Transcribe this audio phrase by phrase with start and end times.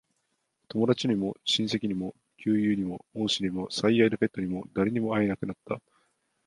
[0.69, 5.79] 友達にも、親戚にも、旧友にも、恩師にも、最愛のペットにも、誰にも会えなくなった。